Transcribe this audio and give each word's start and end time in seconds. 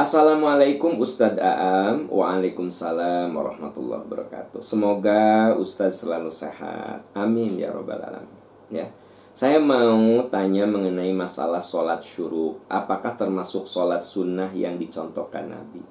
Assalamualaikum 0.00 0.96
Ustadz 0.96 1.36
Aam. 1.36 2.08
Waalaikumsalam 2.08 3.36
warahmatullahi 3.36 4.00
wabarakatuh. 4.08 4.64
Semoga 4.64 5.52
Ustadz 5.60 6.08
selalu 6.08 6.32
sehat. 6.32 7.04
Amin 7.12 7.60
ya 7.60 7.68
robbal 7.68 8.00
alamin. 8.00 8.32
Ya. 8.72 8.88
Saya 9.36 9.60
mau 9.60 10.24
tanya 10.32 10.64
mengenai 10.64 11.12
masalah 11.12 11.60
sholat 11.60 12.00
syuruk 12.00 12.64
Apakah 12.72 13.12
termasuk 13.12 13.68
sholat 13.68 14.00
sunnah 14.00 14.48
yang 14.56 14.80
dicontohkan 14.80 15.52
Nabi? 15.52 15.84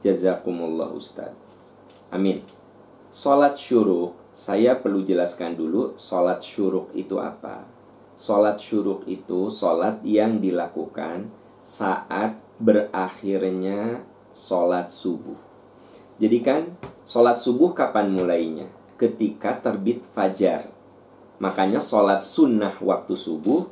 Jazakumullah 0.00 0.96
Ustadz. 0.96 1.36
Amin. 2.08 2.40
Sholat 3.12 3.52
syuruk 3.52 4.16
Saya 4.32 4.80
perlu 4.80 5.04
jelaskan 5.04 5.60
dulu 5.60 5.92
Sholat 6.00 6.40
syuruk 6.40 6.88
itu 6.96 7.20
apa. 7.20 7.68
Sholat 8.16 8.56
syuruk 8.56 9.04
itu 9.04 9.52
sholat 9.52 10.00
yang 10.08 10.40
dilakukan 10.40 11.28
saat 11.60 12.45
berakhirnya 12.56 14.04
sholat 14.32 14.88
subuh. 14.88 15.36
Jadi 16.16 16.38
kan 16.40 16.62
sholat 17.04 17.36
subuh 17.36 17.76
kapan 17.76 18.08
mulainya? 18.08 18.68
Ketika 18.96 19.60
terbit 19.60 20.00
fajar. 20.16 20.72
Makanya 21.36 21.84
sholat 21.84 22.24
sunnah 22.24 22.80
waktu 22.80 23.12
subuh, 23.12 23.68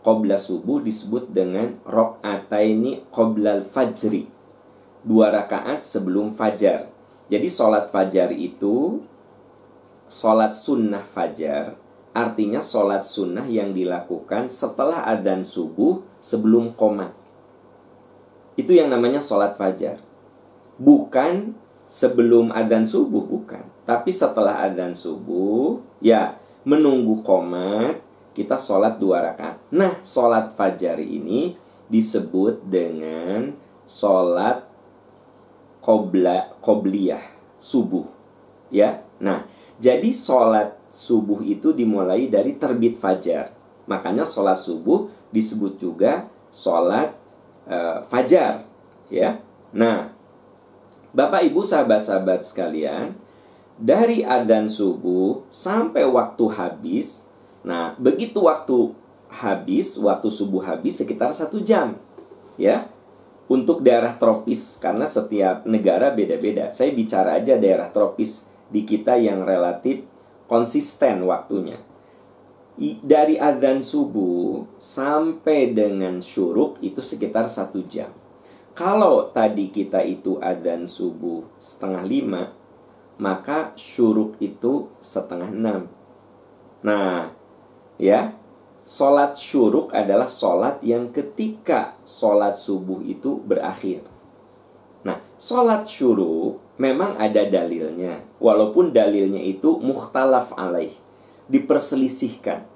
qobla 0.00 0.40
subuh 0.40 0.80
disebut 0.80 1.28
dengan 1.28 1.76
rok'ataini 1.84 3.04
qoblal 3.12 3.68
fajri. 3.68 4.24
Dua 5.04 5.28
rakaat 5.28 5.84
sebelum 5.84 6.32
fajar. 6.32 6.88
Jadi 7.28 7.48
sholat 7.52 7.92
fajar 7.92 8.32
itu 8.32 9.04
sholat 10.06 10.54
sunnah 10.54 11.02
fajar 11.02 11.74
artinya 12.16 12.64
sholat 12.64 13.04
sunnah 13.04 13.44
yang 13.44 13.76
dilakukan 13.76 14.48
setelah 14.48 15.04
adzan 15.04 15.44
subuh 15.44 16.00
sebelum 16.22 16.72
komat 16.72 17.12
itu 18.56 18.72
yang 18.72 18.88
namanya 18.88 19.20
sholat 19.20 19.54
fajar. 19.54 20.00
Bukan 20.80 21.56
sebelum 21.86 22.50
adzan 22.52 22.88
subuh, 22.88 23.22
bukan. 23.22 23.62
Tapi 23.86 24.10
setelah 24.10 24.66
adzan 24.66 24.96
subuh, 24.96 25.78
ya 26.02 26.40
menunggu 26.66 27.22
komat, 27.22 28.02
kita 28.34 28.58
sholat 28.58 28.98
dua 28.98 29.22
rakaat. 29.32 29.62
Nah, 29.70 30.00
sholat 30.02 30.52
fajar 30.56 30.98
ini 30.98 31.54
disebut 31.86 32.66
dengan 32.66 33.54
sholat 33.86 34.66
qobla, 35.80 36.58
qobliyah, 36.58 37.22
subuh. 37.62 38.04
Ya, 38.74 39.06
nah, 39.22 39.46
jadi 39.78 40.10
sholat 40.10 40.74
subuh 40.90 41.44
itu 41.46 41.70
dimulai 41.70 42.26
dari 42.26 42.58
terbit 42.58 42.98
fajar. 42.98 43.54
Makanya 43.86 44.26
sholat 44.26 44.58
subuh 44.58 45.06
disebut 45.30 45.78
juga 45.78 46.26
sholat 46.50 47.14
uh, 47.66 48.02
fajar 48.06 48.66
ya. 49.12 49.42
Nah, 49.74 50.10
Bapak 51.12 51.46
Ibu 51.46 51.62
sahabat-sahabat 51.62 52.46
sekalian, 52.46 53.14
dari 53.76 54.24
adzan 54.24 54.70
subuh 54.70 55.44
sampai 55.52 56.04
waktu 56.08 56.44
habis, 56.56 57.24
nah 57.66 57.92
begitu 58.00 58.46
waktu 58.46 58.92
habis, 59.28 59.98
waktu 60.00 60.28
subuh 60.32 60.64
habis 60.64 60.96
sekitar 60.96 61.34
satu 61.34 61.60
jam, 61.60 61.98
ya. 62.56 62.88
Untuk 63.46 63.86
daerah 63.86 64.18
tropis, 64.18 64.74
karena 64.82 65.06
setiap 65.06 65.62
negara 65.70 66.10
beda-beda. 66.10 66.74
Saya 66.74 66.90
bicara 66.90 67.38
aja 67.38 67.54
daerah 67.54 67.94
tropis 67.94 68.50
di 68.66 68.82
kita 68.82 69.14
yang 69.14 69.46
relatif 69.46 70.02
konsisten 70.50 71.22
waktunya 71.22 71.85
dari 72.76 73.40
azan 73.40 73.80
subuh 73.80 74.68
sampai 74.76 75.72
dengan 75.72 76.20
syuruk 76.20 76.76
itu 76.84 77.00
sekitar 77.00 77.48
satu 77.48 77.80
jam. 77.88 78.12
Kalau 78.76 79.32
tadi 79.32 79.72
kita 79.72 80.04
itu 80.04 80.36
azan 80.36 80.84
subuh 80.84 81.48
setengah 81.56 82.04
lima, 82.04 82.42
maka 83.16 83.72
syuruk 83.80 84.36
itu 84.44 84.92
setengah 85.00 85.48
enam. 85.48 85.88
Nah, 86.84 87.32
ya, 87.96 88.36
sholat 88.84 89.40
syuruk 89.40 89.96
adalah 89.96 90.28
sholat 90.28 90.84
yang 90.84 91.08
ketika 91.08 91.96
sholat 92.04 92.52
subuh 92.52 93.00
itu 93.00 93.40
berakhir. 93.40 94.04
Nah, 95.08 95.24
sholat 95.40 95.88
syuruk 95.88 96.60
memang 96.76 97.16
ada 97.16 97.48
dalilnya, 97.48 98.20
walaupun 98.36 98.92
dalilnya 98.92 99.40
itu 99.40 99.80
mukhtalaf 99.80 100.52
alaih 100.60 101.05
diperselisihkan. 101.46 102.66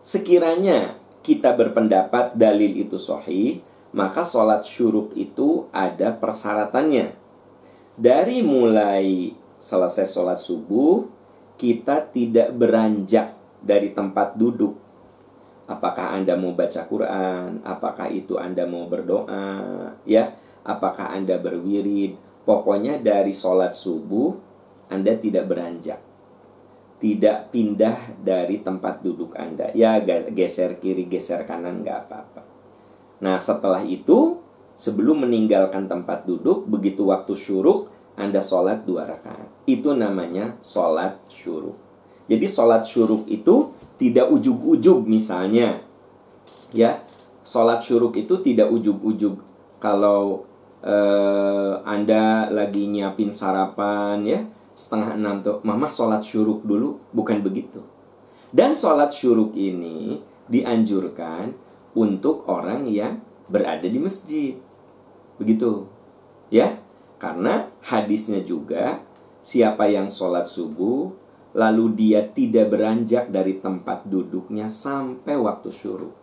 Sekiranya 0.00 0.96
kita 1.20 1.52
berpendapat 1.52 2.32
dalil 2.32 2.72
itu 2.80 2.96
sahih, 2.96 3.60
maka 3.92 4.24
sholat 4.24 4.64
syuruk 4.64 5.12
itu 5.12 5.68
ada 5.68 6.16
persyaratannya. 6.16 7.12
Dari 8.00 8.40
mulai 8.40 9.36
selesai 9.60 10.08
sholat 10.08 10.40
subuh, 10.40 11.04
kita 11.60 12.08
tidak 12.08 12.56
beranjak 12.56 13.36
dari 13.60 13.92
tempat 13.92 14.32
duduk. 14.40 14.72
Apakah 15.68 16.16
Anda 16.16 16.34
mau 16.40 16.56
baca 16.56 16.82
Quran? 16.88 17.60
Apakah 17.62 18.08
itu 18.08 18.40
Anda 18.40 18.64
mau 18.64 18.88
berdoa? 18.88 19.92
Ya, 20.08 20.34
apakah 20.64 21.12
Anda 21.12 21.36
berwirid? 21.36 22.16
Pokoknya 22.48 22.96
dari 22.98 23.36
sholat 23.36 23.76
subuh, 23.76 24.32
Anda 24.88 25.14
tidak 25.20 25.46
beranjak 25.46 26.09
tidak 27.00 27.48
pindah 27.48 28.20
dari 28.20 28.60
tempat 28.60 29.00
duduk 29.00 29.32
Anda. 29.34 29.72
Ya 29.72 29.98
geser 30.30 30.76
kiri, 30.76 31.08
geser 31.08 31.48
kanan 31.48 31.80
nggak 31.80 32.06
apa-apa. 32.06 32.42
Nah 33.24 33.40
setelah 33.40 33.80
itu, 33.82 34.38
sebelum 34.76 35.24
meninggalkan 35.24 35.88
tempat 35.88 36.28
duduk, 36.28 36.68
begitu 36.68 37.08
waktu 37.08 37.32
syuruk, 37.32 37.88
Anda 38.20 38.44
sholat 38.44 38.84
dua 38.84 39.08
rakaat. 39.08 39.48
Itu 39.64 39.96
namanya 39.96 40.60
sholat 40.60 41.16
syuruk. 41.32 41.80
Jadi 42.28 42.46
sholat 42.46 42.84
syuruk 42.84 43.24
itu 43.26 43.72
tidak 43.96 44.28
ujug-ujug 44.28 45.08
misalnya. 45.08 45.80
Ya, 46.70 47.02
sholat 47.42 47.80
syuruk 47.80 48.14
itu 48.20 48.38
tidak 48.44 48.68
ujug-ujug. 48.70 49.40
Kalau 49.80 50.44
eh, 50.84 51.74
Anda 51.82 52.52
lagi 52.52 52.86
nyiapin 52.92 53.32
sarapan 53.32 54.20
ya, 54.22 54.40
setengah 54.74 55.16
enam 55.16 55.42
tuh 55.44 55.58
mama 55.62 55.90
sholat 55.90 56.24
syuruk 56.24 56.64
dulu. 56.64 56.98
Bukan 57.12 57.42
begitu. 57.42 57.82
Dan 58.50 58.74
sholat 58.74 59.14
syuruk 59.14 59.54
ini 59.54 60.18
dianjurkan 60.50 61.54
untuk 61.94 62.46
orang 62.50 62.86
yang 62.90 63.22
berada 63.46 63.86
di 63.86 63.98
masjid. 63.98 64.54
Begitu. 65.38 65.86
Ya? 66.50 66.82
Karena 67.20 67.68
hadisnya 67.84 68.40
juga 68.42 69.02
siapa 69.40 69.88
yang 69.88 70.08
sholat 70.08 70.48
subuh 70.48 71.12
lalu 71.50 71.98
dia 71.98 72.22
tidak 72.30 72.70
beranjak 72.70 73.26
dari 73.28 73.58
tempat 73.58 74.06
duduknya 74.06 74.70
sampai 74.70 75.34
waktu 75.34 75.68
syuruk. 75.74 76.14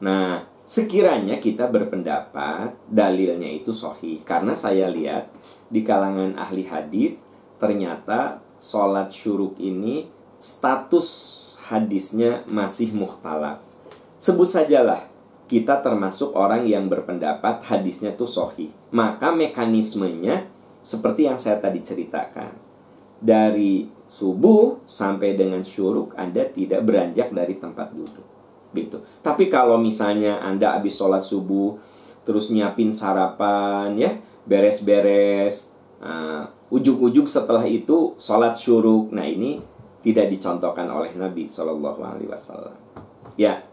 Nah 0.00 0.48
sekiranya 0.64 1.36
kita 1.42 1.68
berpendapat 1.68 2.72
dalilnya 2.88 3.50
itu 3.50 3.74
sohi 3.74 4.22
karena 4.24 4.56
saya 4.56 4.88
lihat 4.88 5.28
di 5.68 5.84
kalangan 5.84 6.38
ahli 6.40 6.64
hadis 6.64 7.20
ternyata 7.60 8.40
sholat 8.56 9.12
syuruk 9.12 9.60
ini 9.60 10.08
status 10.40 11.08
hadisnya 11.68 12.42
masih 12.48 12.96
muhtalaf. 12.96 13.62
Sebut 14.16 14.48
sajalah 14.48 15.06
kita 15.46 15.82
termasuk 15.82 16.32
orang 16.38 16.62
yang 16.62 16.86
berpendapat 16.86 17.66
hadisnya 17.66 18.14
itu 18.14 18.24
sohi. 18.24 18.70
Maka 18.94 19.34
mekanismenya 19.34 20.46
seperti 20.80 21.26
yang 21.26 21.42
saya 21.42 21.58
tadi 21.58 21.82
ceritakan. 21.82 22.54
Dari 23.20 23.84
subuh 24.08 24.80
sampai 24.88 25.36
dengan 25.36 25.60
syuruk 25.60 26.16
Anda 26.16 26.48
tidak 26.48 26.86
beranjak 26.86 27.34
dari 27.34 27.58
tempat 27.60 27.92
duduk. 27.92 28.26
Gitu. 28.70 29.02
Tapi 29.20 29.50
kalau 29.50 29.76
misalnya 29.76 30.38
Anda 30.38 30.78
habis 30.78 30.94
sholat 30.94 31.20
subuh, 31.20 31.76
terus 32.22 32.48
nyiapin 32.54 32.94
sarapan 32.94 33.98
ya, 33.98 34.14
beres-beres, 34.46 35.74
uh, 35.98 36.46
ujung-ujung 36.70 37.26
setelah 37.26 37.66
itu 37.66 38.14
sholat 38.16 38.54
syuruk. 38.54 39.10
Nah 39.10 39.26
ini 39.26 39.60
tidak 40.00 40.30
dicontohkan 40.32 40.88
oleh 40.88 41.12
Nabi 41.18 41.50
Shallallahu 41.50 42.00
Alaihi 42.00 42.30
Wasallam. 42.30 42.72
Ya, 43.36 43.66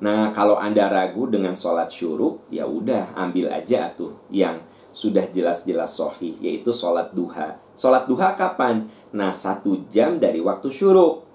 nah 0.00 0.32
kalau 0.32 0.56
anda 0.56 0.88
ragu 0.88 1.28
dengan 1.28 1.52
sholat 1.52 1.90
syuruk, 1.90 2.46
ya 2.48 2.64
udah 2.64 3.12
ambil 3.18 3.52
aja 3.52 3.92
tuh 3.92 4.16
yang 4.32 4.62
sudah 4.94 5.26
jelas-jelas 5.28 5.92
sohih, 5.92 6.38
yaitu 6.40 6.70
sholat 6.70 7.12
duha. 7.12 7.58
Sholat 7.74 8.06
duha 8.06 8.38
kapan? 8.38 8.86
Nah 9.10 9.34
satu 9.34 9.84
jam 9.90 10.22
dari 10.22 10.38
waktu 10.38 10.70
syuruk. 10.70 11.26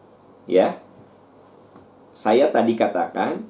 Ya, 0.49 0.81
saya 2.15 2.49
tadi 2.49 2.73
katakan 2.73 3.45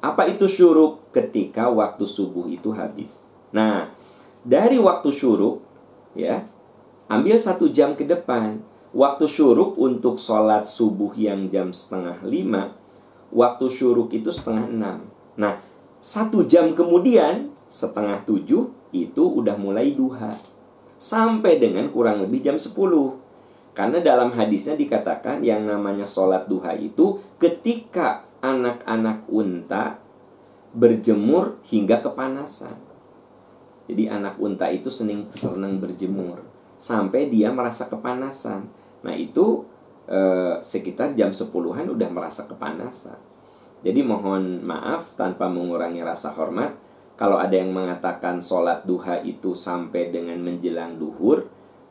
apa 0.00 0.24
itu 0.24 0.48
syuruk 0.48 1.12
ketika 1.12 1.68
waktu 1.68 2.08
subuh 2.08 2.48
itu 2.48 2.72
habis. 2.72 3.28
Nah, 3.52 3.92
dari 4.40 4.80
waktu 4.80 5.12
syuruk 5.12 5.60
ya 6.16 6.48
Ambil 7.10 7.34
satu 7.34 7.66
jam 7.74 7.98
ke 7.98 8.06
depan. 8.06 8.62
Waktu 8.94 9.26
syuruk 9.26 9.74
untuk 9.74 10.22
sholat 10.22 10.62
subuh 10.62 11.10
yang 11.18 11.50
jam 11.50 11.74
setengah 11.74 12.22
lima. 12.22 12.70
Waktu 13.34 13.66
syuruk 13.66 14.14
itu 14.14 14.30
setengah 14.30 14.70
enam. 14.70 15.10
Nah, 15.34 15.58
satu 15.98 16.46
jam 16.46 16.70
kemudian 16.70 17.50
setengah 17.66 18.22
tujuh 18.22 18.70
itu 18.94 19.22
udah 19.26 19.58
mulai 19.58 19.94
duha 19.94 20.34
sampai 20.98 21.62
dengan 21.62 21.86
kurang 21.94 22.26
lebih 22.26 22.42
jam 22.42 22.58
10 22.58 22.74
karena 23.72 23.98
dalam 24.02 24.34
hadisnya 24.34 24.74
dikatakan 24.74 25.40
yang 25.46 25.62
namanya 25.62 26.02
sholat 26.02 26.50
duha 26.50 26.74
itu 26.74 27.22
ketika 27.38 28.26
anak-anak 28.42 29.22
unta 29.30 30.02
berjemur 30.74 31.62
hingga 31.70 32.02
kepanasan. 32.02 32.74
Jadi 33.86 34.10
anak 34.10 34.38
unta 34.42 34.66
itu 34.70 34.90
seneng 34.90 35.30
senang 35.30 35.78
berjemur 35.78 36.49
sampai 36.80 37.28
dia 37.28 37.52
merasa 37.52 37.92
kepanasan. 37.92 38.64
Nah 39.04 39.12
itu 39.12 39.68
eh, 40.08 40.56
sekitar 40.64 41.12
jam 41.12 41.28
10-an 41.28 41.84
udah 41.92 42.08
merasa 42.08 42.48
kepanasan. 42.48 43.20
Jadi 43.84 44.00
mohon 44.00 44.64
maaf 44.64 45.12
tanpa 45.20 45.52
mengurangi 45.52 46.00
rasa 46.00 46.32
hormat 46.32 46.72
kalau 47.20 47.36
ada 47.36 47.52
yang 47.52 47.76
mengatakan 47.76 48.40
sholat 48.40 48.88
duha 48.88 49.20
itu 49.20 49.52
sampai 49.52 50.08
dengan 50.08 50.40
menjelang 50.40 50.96
duhur, 50.96 51.44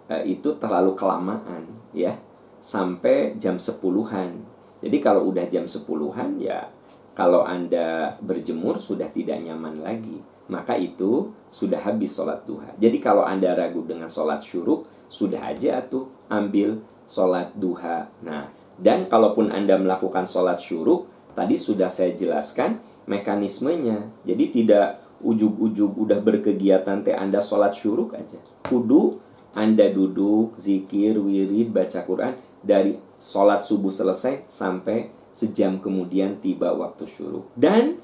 eh, 0.09 0.25
itu 0.25 0.57
terlalu 0.57 0.97
kelamaan, 0.97 1.69
ya. 1.93 2.17
Sampai 2.57 3.37
jam 3.37 3.61
sepuluhan. 3.61 4.41
Jadi 4.81 4.97
kalau 4.97 5.29
udah 5.29 5.45
jam 5.45 5.69
sepuluhan, 5.69 6.41
ya 6.41 6.73
kalau 7.13 7.45
Anda 7.45 8.17
berjemur 8.25 8.81
sudah 8.81 9.05
tidak 9.13 9.37
nyaman 9.45 9.85
lagi. 9.85 10.17
Maka 10.49 10.75
itu 10.75 11.29
sudah 11.53 11.77
habis 11.81 12.17
sholat 12.17 12.43
duha. 12.43 12.73
Jadi 12.81 12.97
kalau 12.97 13.21
Anda 13.21 13.53
ragu 13.53 13.85
dengan 13.85 14.09
sholat 14.09 14.41
syuruk, 14.41 14.89
sudah 15.09 15.53
aja 15.53 15.81
tuh 15.85 16.09
ambil 16.29 16.81
sholat 17.05 17.53
duha. 17.57 18.09
Nah, 18.25 18.49
dan 18.77 19.09
kalaupun 19.09 19.53
Anda 19.53 19.77
melakukan 19.77 20.25
sholat 20.25 20.61
syuruk, 20.61 21.09
tadi 21.37 21.57
sudah 21.57 21.89
saya 21.89 22.13
jelaskan 22.17 22.81
mekanismenya. 23.09 24.09
Jadi 24.25 24.61
tidak 24.61 25.01
ujug-ujug 25.19 25.99
udah 25.99 26.19
berkegiatan 26.23 27.03
teh 27.03 27.13
Anda 27.13 27.43
sholat 27.43 27.75
syuruk 27.75 28.15
aja. 28.15 28.39
Kudu 28.65 29.19
Anda 29.57 29.89
duduk, 29.89 30.55
zikir, 30.55 31.17
wirid, 31.17 31.73
baca 31.73 32.05
Quran 32.05 32.37
dari 32.61 32.95
sholat 33.17 33.65
subuh 33.65 33.91
selesai 33.91 34.45
sampai 34.47 35.09
sejam 35.33 35.81
kemudian 35.81 36.37
tiba 36.39 36.71
waktu 36.71 37.09
syuruk. 37.09 37.49
Dan 37.57 37.99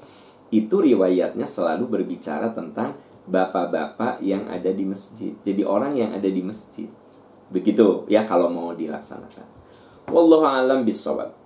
itu 0.50 0.76
riwayatnya 0.78 1.46
selalu 1.48 2.00
berbicara 2.00 2.54
tentang 2.54 2.94
bapak-bapak 3.26 4.22
yang 4.22 4.46
ada 4.46 4.70
di 4.70 4.86
masjid. 4.86 5.34
Jadi 5.42 5.66
orang 5.66 5.98
yang 5.98 6.14
ada 6.14 6.30
di 6.30 6.42
masjid. 6.42 6.86
Begitu 7.50 8.06
ya 8.06 8.26
kalau 8.26 8.50
mau 8.50 8.70
dilaksanakan. 8.74 9.46
Wallahu 10.10 10.46
alam 10.46 10.86
bisawab. 10.86 11.45